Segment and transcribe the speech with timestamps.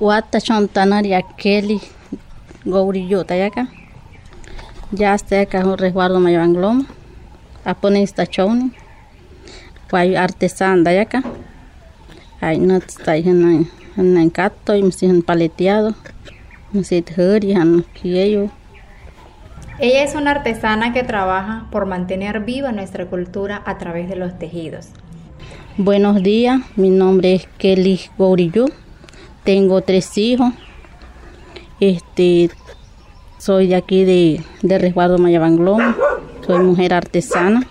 [0.00, 1.78] Wata chontanar ya Kelly
[2.64, 3.68] Gourillo tayaka.
[4.92, 6.86] Ya está acá un resguardo mayabangloma.
[7.66, 8.72] Apone esta choni.
[9.90, 11.22] Guay artesan dayaka.
[12.40, 15.94] Ay no está en en cato y me siguen paleteado.
[16.72, 18.50] Me siguen ellos.
[19.80, 24.38] Ella es una artesana que trabaja por mantener viva nuestra cultura a través de los
[24.38, 24.88] tejidos.
[25.76, 28.64] Buenos días, mi nombre es Kelly Gourillo.
[29.44, 30.52] Tengo tres hijos.
[31.80, 32.50] Este,
[33.38, 35.96] soy de aquí de, de Resguardo Mayabanglón.
[36.46, 37.66] Soy mujer artesana.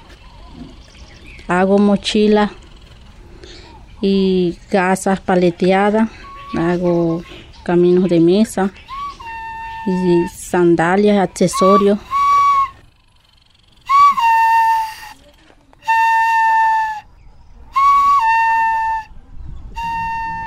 [1.48, 2.52] Hago mochilas
[4.02, 6.10] y gasas paleteadas.
[6.58, 7.24] Hago
[7.64, 8.72] caminos de mesa
[9.86, 12.00] y sandalias, accesorios.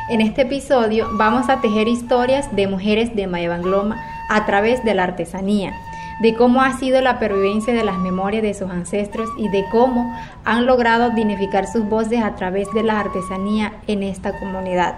[0.09, 5.05] En este episodio vamos a tejer historias de mujeres de Mayabangloma a través de la
[5.05, 5.73] artesanía,
[6.21, 10.13] de cómo ha sido la pervivencia de las memorias de sus ancestros y de cómo
[10.45, 14.97] han logrado dignificar sus voces a través de la artesanía en esta comunidad.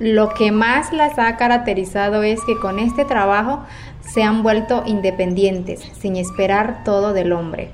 [0.00, 3.60] Lo que más las ha caracterizado es que con este trabajo
[4.00, 7.70] se han vuelto independientes, sin esperar todo del hombre.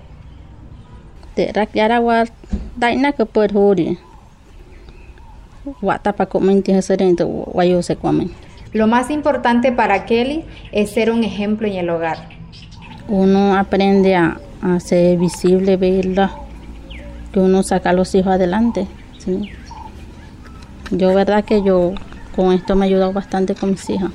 [8.72, 12.28] Lo más importante para Kelly es ser un ejemplo en el hogar.
[13.08, 16.32] Uno aprende a, a ser visible, verla,
[17.32, 18.86] que uno saca a los hijos adelante.
[19.18, 19.50] ¿sí?
[20.90, 21.92] Yo verdad que yo
[22.34, 24.10] con esto me ha ayudado bastante con mis hijas.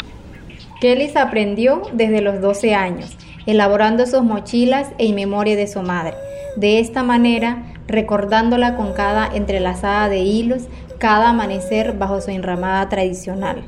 [0.82, 6.14] Kelly aprendió desde los 12 años, elaborando sus mochilas en memoria de su madre.
[6.58, 10.64] De esta manera, recordándola con cada entrelazada de hilos,
[10.98, 13.64] cada amanecer bajo su enramada tradicional.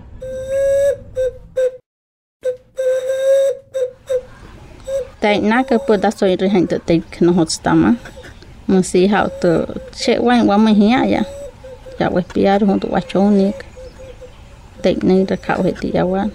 [5.20, 7.34] Taina que pueda soy regente de que no.
[8.68, 11.26] No sé how to che wan wa me ya.
[12.00, 13.56] Ya voy a espiar junto a chonik.
[14.82, 16.32] Taina de cauheti ya wan.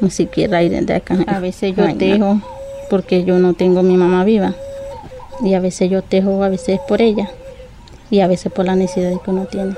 [0.00, 1.16] Ni siquiera ir de acá.
[1.26, 2.40] A veces yo tejo
[2.90, 4.54] porque yo no tengo mi mamá viva.
[5.42, 7.30] Y a veces yo tejo, a veces por ella.
[8.10, 9.74] Y a veces por la necesidad que uno tiene.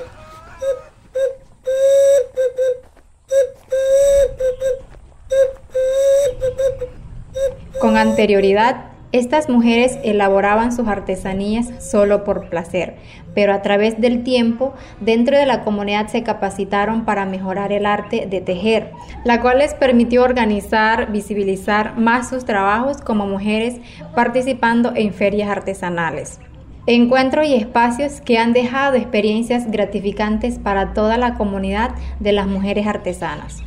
[7.83, 8.77] Con anterioridad,
[9.11, 12.95] estas mujeres elaboraban sus artesanías solo por placer,
[13.35, 18.29] pero a través del tiempo, dentro de la comunidad se capacitaron para mejorar el arte
[18.31, 18.93] de tejer,
[19.25, 23.81] la cual les permitió organizar, visibilizar más sus trabajos como mujeres
[24.15, 26.39] participando en ferias artesanales.
[26.87, 32.87] Encuentros y espacios que han dejado experiencias gratificantes para toda la comunidad de las mujeres
[32.87, 33.65] artesanas.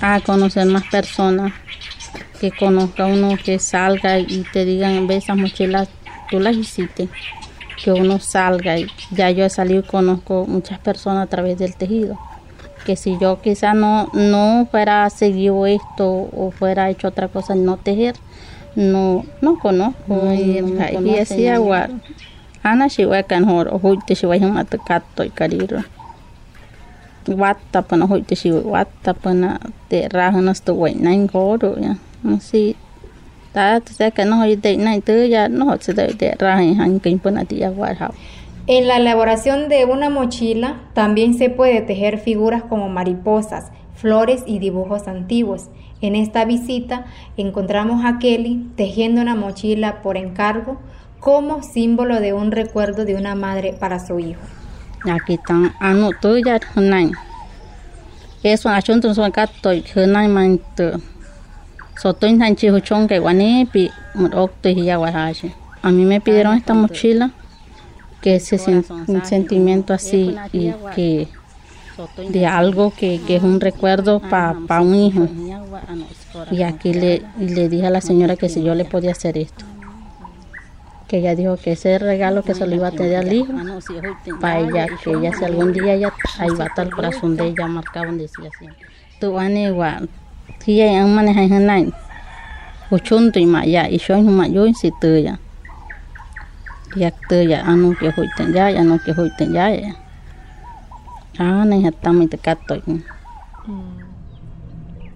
[0.00, 1.52] A conocer más personas,
[2.40, 5.88] que conozca uno, que salga y te digan, ve esas mochilas,
[6.30, 7.08] tú las hiciste,
[7.82, 11.74] que uno salga y ya yo he salido y conozco muchas personas a través del
[11.74, 12.18] tejido,
[12.84, 17.76] que si yo quizá no, no fuera seguido esto o fuera hecho otra cosa, no
[17.76, 18.14] tejer,
[18.76, 20.32] no, no conozco.
[20.32, 22.00] y decía, igual,
[22.62, 25.82] Ana si huecan hor, o huite si huecan atacato y cariro.
[27.26, 31.96] Wata pana huite si wata pana te rajanas tu huenan horo ya.
[32.40, 32.76] Si
[33.52, 33.80] ta
[34.24, 37.44] no de nai tu ya no se de de han que impona.
[38.66, 44.58] En la elaboración de una mochila también se puede tejer figuras como mariposas, flores y
[44.58, 45.68] dibujos antiguos.
[46.00, 47.06] En esta visita
[47.36, 50.78] encontramos a Kelly tejiendo una mochila por encargo
[51.18, 54.40] como símbolo de un recuerdo de una madre para su hijo.
[55.10, 57.10] Aquí están anu tu ya hunai.
[58.42, 58.68] Eso
[59.96, 60.60] hunai
[62.02, 62.02] man tu.
[62.02, 65.52] So tu intan chi huchon que guani pi murok tu ya guaraje.
[65.82, 67.30] A mí me pidieron esta mochila
[68.20, 68.56] que ese
[69.06, 71.28] un sentimiento así y que
[72.30, 75.28] de algo que, que es un recuerdo para pa un hijo.
[76.50, 79.64] Y aquí le, le dije a la señora que si yo le podía hacer esto
[81.08, 83.52] que ella dijo que ese regalo que se lo iba a tener al hijo
[84.40, 87.46] para ella, que ella si algún día ella ahí va a estar el corazón de
[87.48, 88.66] ella marcado donde decía así.
[89.18, 89.32] Tu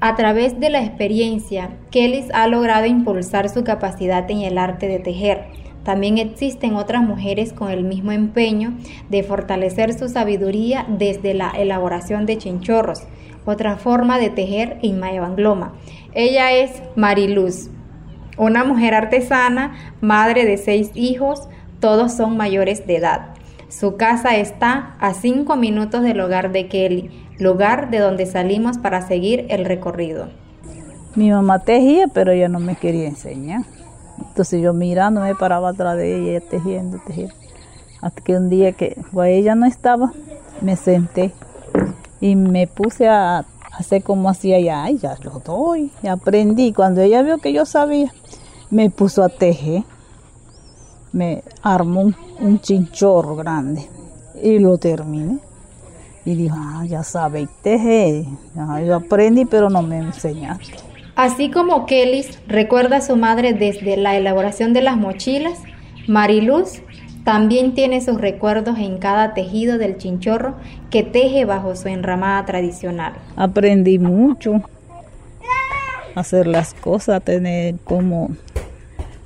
[0.01, 4.99] A través de la experiencia, Kelly ha logrado impulsar su capacidad en el arte de
[4.99, 5.47] tejer.
[5.85, 8.75] También existen otras mujeres con el mismo empeño
[9.11, 13.03] de fortalecer su sabiduría desde la elaboración de chinchorros,
[13.45, 15.75] otra forma de tejer en Mayabangloma.
[16.15, 17.71] Ella es Mariluz,
[18.39, 21.49] una mujer artesana, madre de seis hijos,
[21.81, 23.35] todos son mayores de edad.
[23.69, 29.07] Su casa está a cinco minutos del hogar de Kelly, lugar de donde salimos para
[29.07, 30.29] seguir el recorrido.
[31.15, 33.63] Mi mamá tejía, pero ella no me quería enseñar.
[34.19, 37.35] Entonces yo mirando me paraba atrás de ella, tejiendo, tejiendo.
[38.01, 40.13] Hasta que un día que ella no estaba,
[40.61, 41.33] me senté
[42.23, 44.85] y me puse a hacer como hacía ella.
[44.85, 45.91] Ay, ya lo doy.
[46.03, 46.73] Y aprendí.
[46.73, 48.13] Cuando ella vio que yo sabía,
[48.71, 49.83] me puso a tejer.
[51.13, 53.87] Me armó un, chinchorro grande
[54.41, 55.41] y lo terminé.
[56.25, 58.25] Y dijo, ah, ya sabéis tejer.
[58.87, 60.77] yo aprendí, pero no me enseñaste.
[61.17, 65.59] Así como Kelly recuerda a su madre desde la elaboración de las mochilas,
[66.07, 66.83] Mariluz
[67.25, 70.55] también tiene sus recuerdos en cada tejido del chinchorro
[70.91, 73.15] que teje bajo su enramada tradicional.
[73.37, 74.63] Aprendí mucho
[76.15, 78.31] a hacer las cosas, tener como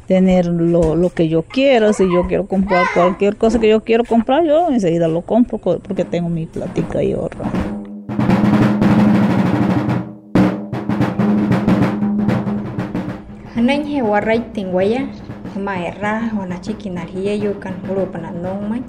[0.06, 1.92] tener lo, que yo quiero.
[1.92, 6.04] Si yo quiero comprar cualquier cosa que yo quiero comprar, yo enseguida lo compro porque
[6.04, 7.50] tengo mi platica y ahorra.
[15.56, 18.82] Ma erra wana chiki na hiye yo kan huru pana nong mai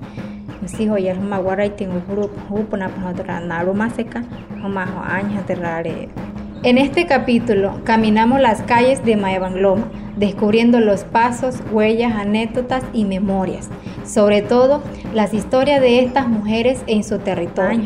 [0.61, 4.23] msi ho yer ma warai tingu huru hu pana pana tra naru maseka
[4.75, 6.09] ma ho aña terrare
[6.63, 9.85] En este capítulo caminamos las calles de Maevangloma,
[10.17, 13.69] descubriendo los pasos, huellas, anécdotas y memorias,
[14.03, 14.81] sobre todo
[15.13, 17.79] las historias de estas mujeres en su territorio.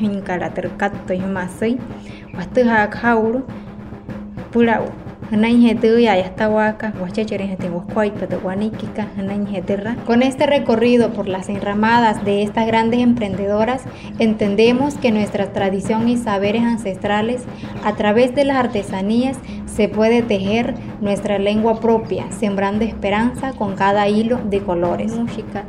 [10.05, 13.83] Con este recorrido por las enramadas de estas grandes emprendedoras,
[14.19, 17.43] entendemos que nuestra tradición y saberes ancestrales,
[17.85, 19.37] a través de las artesanías,
[19.67, 25.15] se puede tejer nuestra lengua propia, sembrando esperanza con cada hilo de colores.
[25.15, 25.63] Música,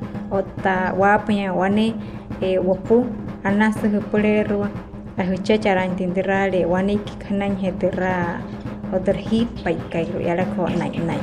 [8.92, 11.20] order hit baik kai ro ya la ko nai nai